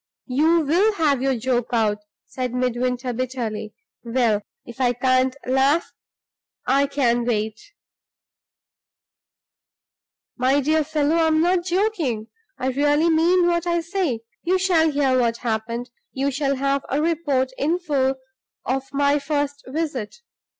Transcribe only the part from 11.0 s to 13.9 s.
I'm not joking; I really mean what I